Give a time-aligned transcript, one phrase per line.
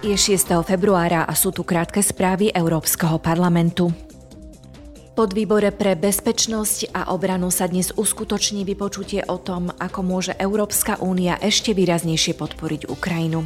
[0.00, 0.64] Je 6.
[0.64, 3.92] februára a sú tu krátke správy Európskeho parlamentu.
[5.12, 10.96] Pod výbore pre bezpečnosť a obranu sa dnes uskutoční vypočutie o tom, ako môže Európska
[11.04, 13.44] únia ešte výraznejšie podporiť Ukrajinu.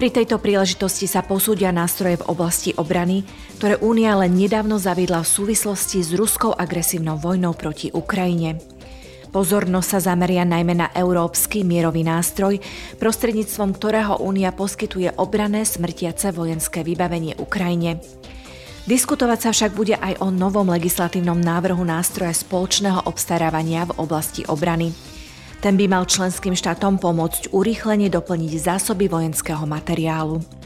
[0.00, 3.28] Pri tejto príležitosti sa posúdia nástroje v oblasti obrany,
[3.60, 8.56] ktoré únia len nedávno zaviedla v súvislosti s ruskou agresívnou vojnou proti Ukrajine.
[9.28, 12.56] Pozornosť sa zameria najmä na európsky mierový nástroj,
[12.96, 18.00] prostredníctvom ktorého Únia poskytuje obrané smrtiace vojenské vybavenie Ukrajine.
[18.88, 24.96] Diskutovať sa však bude aj o novom legislatívnom návrhu nástroja spoločného obstarávania v oblasti obrany.
[25.60, 30.57] Ten by mal členským štátom pomôcť urýchlene doplniť zásoby vojenského materiálu.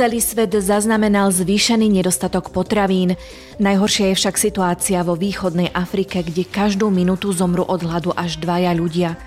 [0.00, 3.20] Celý svet zaznamenal zvýšený nedostatok potravín.
[3.60, 8.72] Najhoršia je však situácia vo východnej Afrike, kde každú minútu zomru od hladu až dvaja
[8.72, 9.20] ľudia.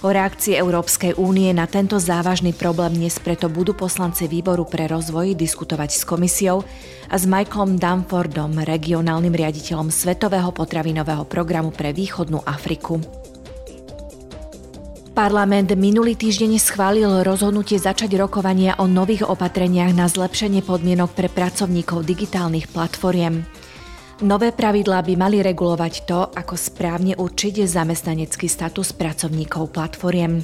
[0.00, 5.36] O reakcii Európskej únie na tento závažný problém dnes preto budú poslanci výboru pre rozvoj
[5.36, 6.64] diskutovať s komisiou
[7.12, 13.23] a s Michaelom Danfordom, regionálnym riaditeľom Svetového potravinového programu pre východnú Afriku.
[15.14, 22.02] Parlament minulý týždeň schválil rozhodnutie začať rokovania o nových opatreniach na zlepšenie podmienok pre pracovníkov
[22.02, 23.46] digitálnych platformiem.
[24.26, 30.42] Nové pravidlá by mali regulovať to, ako správne určiť zamestnanecký status pracovníkov platformiem.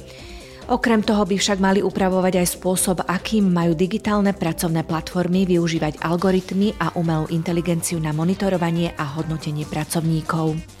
[0.71, 6.79] Okrem toho by však mali upravovať aj spôsob, akým majú digitálne pracovné platformy využívať algoritmy
[6.79, 10.80] a umelú inteligenciu na monitorovanie a hodnotenie pracovníkov.